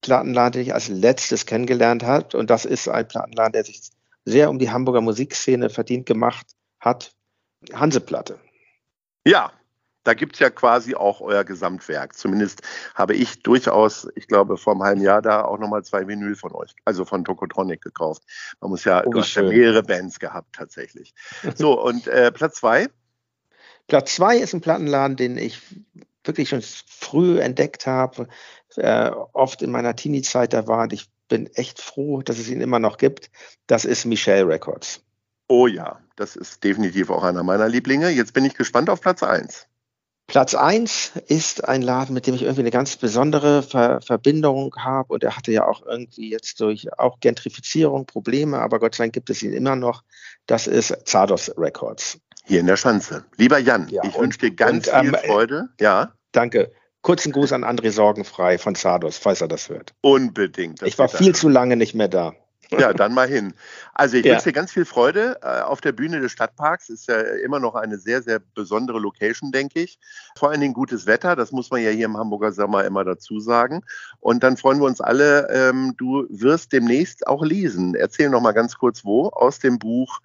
Plattenladen, 0.00 0.52
den 0.52 0.62
ich 0.62 0.74
als 0.74 0.88
letztes 0.88 1.46
kennengelernt 1.46 2.02
habe. 2.02 2.36
Und 2.36 2.50
das 2.50 2.64
ist 2.64 2.88
ein 2.88 3.06
Plattenladen, 3.06 3.52
der 3.52 3.64
sich 3.64 3.82
sehr 4.24 4.50
um 4.50 4.58
die 4.58 4.72
Hamburger 4.72 5.00
Musikszene 5.00 5.70
verdient 5.70 6.06
gemacht 6.06 6.44
hat. 6.80 7.14
Hanseplatte. 7.72 8.40
Ja, 9.24 9.52
da 10.02 10.14
gibt 10.14 10.34
es 10.34 10.40
ja 10.40 10.50
quasi 10.50 10.96
auch 10.96 11.20
euer 11.20 11.44
Gesamtwerk. 11.44 12.16
Zumindest 12.16 12.62
habe 12.96 13.14
ich 13.14 13.44
durchaus, 13.44 14.08
ich 14.16 14.26
glaube, 14.26 14.56
vor 14.56 14.72
einem 14.72 14.82
halben 14.82 15.02
Jahr 15.02 15.22
da 15.22 15.44
auch 15.44 15.60
nochmal 15.60 15.84
zwei 15.84 16.08
Vinyl 16.08 16.34
von 16.34 16.50
euch, 16.52 16.74
also 16.84 17.04
von 17.04 17.24
Tokotronic 17.24 17.80
gekauft. 17.80 18.24
Man 18.60 18.70
muss 18.70 18.82
ja, 18.84 19.06
oh, 19.06 19.10
du 19.10 19.20
hast 19.20 19.32
ja 19.36 19.44
mehrere 19.44 19.84
Bands 19.84 20.18
gehabt 20.18 20.56
tatsächlich. 20.56 21.14
So, 21.54 21.80
und 21.80 22.08
äh, 22.08 22.32
Platz 22.32 22.56
zwei? 22.56 22.88
Platz 23.86 24.16
zwei 24.16 24.38
ist 24.38 24.52
ein 24.52 24.60
Plattenladen, 24.60 25.16
den 25.16 25.38
ich 25.38 25.60
wirklich 26.24 26.48
schon 26.48 26.62
früh 26.62 27.40
entdeckt 27.40 27.86
habe, 27.86 28.28
äh, 28.76 29.10
oft 29.32 29.62
in 29.62 29.70
meiner 29.70 29.96
Teenie-Zeit 29.96 30.52
da 30.52 30.66
war 30.66 30.82
und 30.82 30.92
ich 30.92 31.10
bin 31.28 31.46
echt 31.54 31.80
froh, 31.80 32.22
dass 32.22 32.38
es 32.38 32.48
ihn 32.48 32.60
immer 32.60 32.78
noch 32.78 32.98
gibt. 32.98 33.30
Das 33.66 33.84
ist 33.84 34.04
Michelle 34.04 34.46
Records. 34.46 35.02
Oh 35.48 35.66
ja, 35.66 36.00
das 36.16 36.36
ist 36.36 36.62
definitiv 36.64 37.10
auch 37.10 37.22
einer 37.22 37.42
meiner 37.42 37.68
Lieblinge. 37.68 38.10
Jetzt 38.10 38.34
bin 38.34 38.44
ich 38.44 38.54
gespannt 38.54 38.88
auf 38.90 39.00
Platz 39.00 39.22
eins. 39.22 39.66
Platz 40.26 40.54
eins 40.54 41.12
ist 41.26 41.68
ein 41.68 41.82
Laden, 41.82 42.14
mit 42.14 42.26
dem 42.26 42.34
ich 42.34 42.42
irgendwie 42.42 42.62
eine 42.62 42.70
ganz 42.70 42.96
besondere 42.96 43.62
Ver 43.62 44.00
Verbindung 44.00 44.74
habe 44.78 45.12
und 45.12 45.22
er 45.24 45.36
hatte 45.36 45.52
ja 45.52 45.66
auch 45.66 45.84
irgendwie 45.84 46.30
jetzt 46.30 46.60
durch 46.60 46.90
auch 46.98 47.20
Gentrifizierung 47.20 48.06
Probleme, 48.06 48.58
aber 48.58 48.78
Gott 48.78 48.94
sei 48.94 49.04
Dank 49.04 49.12
gibt 49.12 49.28
es 49.28 49.42
ihn 49.42 49.52
immer 49.52 49.76
noch. 49.76 50.04
Das 50.46 50.66
ist 50.66 50.96
Zardos 51.04 51.52
Records. 51.58 52.18
Hier 52.44 52.60
in 52.60 52.66
der 52.66 52.76
Schanze. 52.76 53.24
Lieber 53.36 53.58
Jan, 53.58 53.88
ja, 53.88 54.02
ich 54.04 54.18
wünsche 54.18 54.38
dir 54.38 54.50
ganz 54.50 54.88
und, 54.88 55.00
viel 55.00 55.14
ähm, 55.14 55.20
Freude. 55.26 55.68
Ja. 55.80 56.12
Danke. 56.32 56.72
Kurzen 57.02 57.32
Gruß 57.32 57.52
an 57.52 57.64
André 57.64 57.90
Sorgenfrei 57.90 58.58
von 58.58 58.74
Zardos, 58.74 59.18
falls 59.18 59.40
er 59.40 59.48
das 59.48 59.68
hört. 59.68 59.92
Unbedingt. 60.02 60.82
Ich 60.82 60.98
war 60.98 61.08
viel 61.08 61.34
zu 61.34 61.48
lange 61.48 61.76
nicht 61.76 61.94
mehr 61.94 62.08
da. 62.08 62.34
Ja, 62.78 62.92
dann 62.92 63.12
mal 63.12 63.28
hin. 63.28 63.54
Also 63.92 64.16
ich 64.16 64.24
ja. 64.24 64.32
wünsche 64.32 64.44
dir 64.44 64.52
ganz 64.52 64.72
viel 64.72 64.84
Freude. 64.84 65.38
Äh, 65.42 65.60
auf 65.62 65.80
der 65.80 65.92
Bühne 65.92 66.20
des 66.20 66.32
Stadtparks 66.32 66.88
ist 66.88 67.08
ja 67.08 67.20
immer 67.20 67.60
noch 67.60 67.74
eine 67.74 67.98
sehr, 67.98 68.22
sehr 68.22 68.40
besondere 68.54 68.98
Location, 68.98 69.52
denke 69.52 69.80
ich. 69.80 69.98
Vor 70.36 70.50
allen 70.50 70.60
Dingen 70.60 70.74
gutes 70.74 71.06
Wetter, 71.06 71.36
das 71.36 71.52
muss 71.52 71.70
man 71.70 71.82
ja 71.82 71.90
hier 71.90 72.06
im 72.06 72.16
Hamburger 72.16 72.52
Sommer 72.52 72.84
immer 72.84 73.04
dazu 73.04 73.40
sagen. 73.40 73.82
Und 74.20 74.42
dann 74.42 74.56
freuen 74.56 74.80
wir 74.80 74.86
uns 74.86 75.00
alle, 75.00 75.48
ähm, 75.50 75.94
du 75.98 76.26
wirst 76.30 76.72
demnächst 76.72 77.26
auch 77.26 77.44
lesen. 77.44 77.94
Erzähl 77.94 78.30
noch 78.30 78.40
mal 78.40 78.52
ganz 78.52 78.76
kurz 78.76 79.04
wo 79.04 79.28
aus 79.28 79.58
dem 79.58 79.78
Buch 79.78 80.20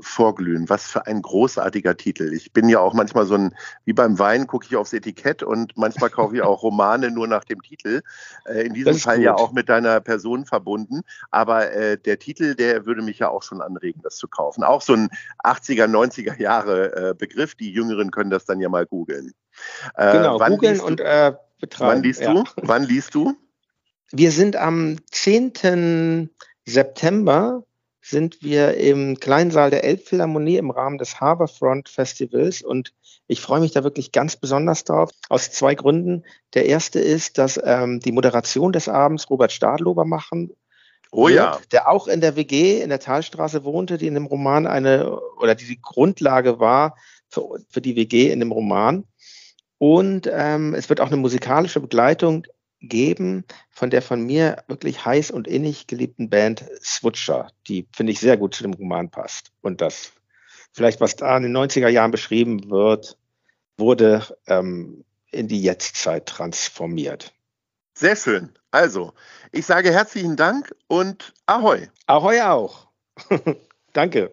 vorglühen. 0.00 0.68
Was 0.68 0.86
für 0.86 1.06
ein 1.06 1.22
großartiger 1.22 1.96
Titel. 1.96 2.32
Ich 2.32 2.52
bin 2.52 2.68
ja 2.68 2.80
auch 2.80 2.92
manchmal 2.92 3.26
so 3.26 3.34
ein, 3.34 3.54
wie 3.84 3.92
beim 3.92 4.18
Wein 4.18 4.46
gucke 4.46 4.66
ich 4.68 4.76
aufs 4.76 4.92
Etikett 4.92 5.42
und 5.42 5.76
manchmal 5.76 6.10
kaufe 6.10 6.36
ich 6.36 6.42
auch 6.42 6.62
Romane 6.62 7.10
nur 7.10 7.26
nach 7.26 7.44
dem 7.44 7.62
Titel. 7.62 8.02
Äh, 8.46 8.66
in 8.66 8.74
diesem 8.74 8.96
Fall 8.96 9.16
gut. 9.16 9.24
ja 9.24 9.34
auch 9.34 9.52
mit 9.52 9.68
deiner 9.68 10.00
Person 10.00 10.44
verbunden. 10.44 11.02
Aber 11.30 11.72
äh, 11.72 11.98
der 11.98 12.18
Titel, 12.18 12.54
der 12.54 12.86
würde 12.86 13.02
mich 13.02 13.18
ja 13.18 13.30
auch 13.30 13.42
schon 13.42 13.62
anregen, 13.62 14.00
das 14.02 14.16
zu 14.16 14.28
kaufen. 14.28 14.64
Auch 14.64 14.82
so 14.82 14.92
ein 14.92 15.08
80er, 15.44 15.86
90er 15.86 16.38
Jahre 16.40 17.10
äh, 17.10 17.14
Begriff. 17.14 17.54
Die 17.54 17.72
Jüngeren 17.72 18.10
können 18.10 18.30
das 18.30 18.44
dann 18.44 18.60
ja 18.60 18.68
mal 18.68 18.86
googeln. 18.86 19.32
Äh, 19.94 20.12
genau, 20.12 20.38
googeln 20.38 20.80
und 20.80 21.00
äh, 21.00 21.32
betreiben. 21.60 21.96
Wann 21.96 22.02
liest 22.02 22.20
ja. 22.20 22.34
du? 22.34 22.44
Wann 22.56 22.84
liest 22.84 23.14
du? 23.14 23.34
Wir 24.12 24.30
sind 24.30 24.56
am 24.56 24.98
10. 25.10 26.30
September 26.64 27.64
sind 28.08 28.42
wir 28.42 28.74
im 28.74 29.18
Kleinsaal 29.18 29.70
der 29.70 29.84
Elbphilharmonie 29.84 30.56
im 30.56 30.70
Rahmen 30.70 30.98
des 30.98 31.20
Harbourfront 31.20 31.88
Festivals 31.88 32.62
und 32.62 32.92
ich 33.26 33.40
freue 33.40 33.60
mich 33.60 33.72
da 33.72 33.82
wirklich 33.82 34.12
ganz 34.12 34.36
besonders 34.36 34.84
drauf, 34.84 35.10
aus 35.28 35.50
zwei 35.50 35.74
Gründen. 35.74 36.24
Der 36.54 36.66
erste 36.66 37.00
ist, 37.00 37.38
dass 37.38 37.60
ähm, 37.62 37.98
die 38.00 38.12
Moderation 38.12 38.72
des 38.72 38.88
Abends 38.88 39.28
Robert 39.28 39.50
Stadlober 39.50 40.04
machen 40.04 40.52
Oh 41.12 41.28
ja. 41.28 41.58
Der 41.72 41.88
auch 41.88 42.08
in 42.08 42.20
der 42.20 42.36
WG 42.36 42.80
in 42.82 42.88
der 42.88 43.00
Talstraße 43.00 43.64
wohnte, 43.64 43.98
die 43.98 44.06
in 44.06 44.14
dem 44.14 44.26
Roman 44.26 44.66
eine, 44.66 45.18
oder 45.40 45.54
die 45.54 45.66
die 45.66 45.80
Grundlage 45.80 46.60
war 46.60 46.96
für, 47.28 47.58
für 47.70 47.80
die 47.80 47.96
WG 47.96 48.30
in 48.30 48.40
dem 48.40 48.52
Roman. 48.52 49.04
Und 49.78 50.28
ähm, 50.32 50.74
es 50.74 50.88
wird 50.88 51.00
auch 51.00 51.08
eine 51.08 51.16
musikalische 51.16 51.80
Begleitung 51.80 52.46
geben 52.80 53.44
von 53.70 53.90
der 53.90 54.02
von 54.02 54.22
mir 54.22 54.64
wirklich 54.68 55.04
heiß 55.04 55.30
und 55.30 55.48
innig 55.48 55.86
geliebten 55.86 56.30
Band 56.30 56.64
Switcher, 56.82 57.50
die 57.68 57.86
finde 57.92 58.12
ich 58.12 58.20
sehr 58.20 58.36
gut 58.36 58.54
zu 58.54 58.62
dem 58.62 58.74
Roman 58.74 59.10
passt. 59.10 59.52
Und 59.62 59.80
das 59.80 60.12
vielleicht, 60.72 61.00
was 61.00 61.16
da 61.16 61.36
in 61.36 61.44
den 61.44 61.56
90er 61.56 61.88
Jahren 61.88 62.10
beschrieben 62.10 62.70
wird, 62.70 63.16
wurde 63.78 64.24
ähm, 64.46 65.04
in 65.30 65.48
die 65.48 65.62
Jetztzeit 65.62 66.26
transformiert. 66.26 67.32
Sehr 67.94 68.16
schön. 68.16 68.50
Also, 68.70 69.14
ich 69.52 69.64
sage 69.64 69.90
herzlichen 69.90 70.36
Dank 70.36 70.74
und 70.86 71.32
Ahoi. 71.46 71.88
Ahoi 72.06 72.40
auch. 72.42 72.88
Danke. 73.94 74.32